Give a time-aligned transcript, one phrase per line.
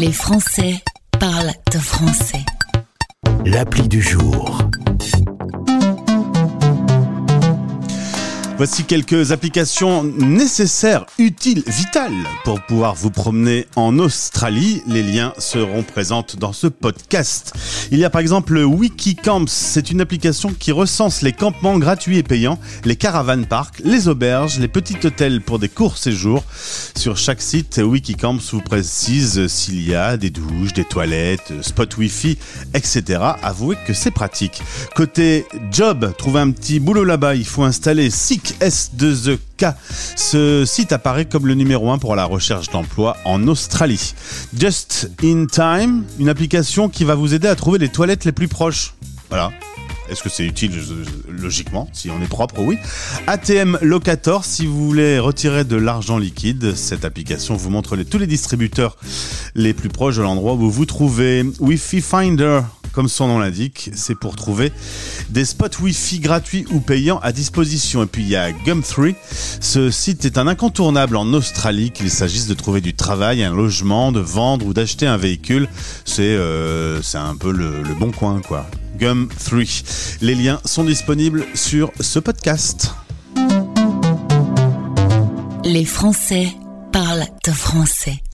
[0.00, 0.82] Les Français
[1.18, 2.42] parlent de français.
[3.44, 4.69] L'appli du jour.
[8.60, 12.12] Voici quelques applications nécessaires, utiles, vitales
[12.44, 14.82] pour pouvoir vous promener en Australie.
[14.86, 17.54] Les liens seront présents dans ce podcast.
[17.90, 19.46] Il y a par exemple le Wikicamps.
[19.46, 24.58] C'est une application qui recense les campements gratuits et payants, les caravanes parcs, les auberges,
[24.58, 26.44] les petits hôtels pour des courts séjours.
[26.94, 32.36] Sur chaque site, Wikicamps vous précise s'il y a des douches, des toilettes, spots wifi,
[32.74, 33.22] etc.
[33.42, 34.60] Avouez que c'est pratique.
[34.94, 39.74] Côté job, trouver un petit boulot là-bas, il faut installer SIC S2EK.
[40.16, 44.14] Ce site apparaît comme le numéro 1 pour la recherche d'emploi en Australie.
[44.56, 48.48] Just in Time, une application qui va vous aider à trouver les toilettes les plus
[48.48, 48.94] proches.
[49.28, 49.50] Voilà.
[50.10, 50.72] Est-ce que c'est utile
[51.28, 52.78] Logiquement, si on est propre, oui.
[53.28, 58.26] ATM Locator, si vous voulez retirer de l'argent liquide, cette application vous montre tous les
[58.26, 58.96] distributeurs
[59.54, 61.44] les plus proches de l'endroit où vous vous trouvez.
[61.60, 62.62] Wi-Fi Finder,
[62.92, 64.72] comme son nom l'indique, c'est pour trouver
[65.28, 68.02] des spots Wi-Fi gratuits ou payants à disposition.
[68.02, 69.14] Et puis il y a Gum3.
[69.60, 74.12] Ce site est un incontournable en Australie, qu'il s'agisse de trouver du travail, un logement,
[74.12, 75.68] de vendre ou d'acheter un véhicule.
[76.04, 78.66] C'est euh, un peu le, le bon coin, quoi.
[78.98, 80.18] Gum3.
[80.20, 82.94] Les liens sont disponibles sur ce podcast.
[85.64, 86.48] Les Français
[86.92, 88.20] parlent de français.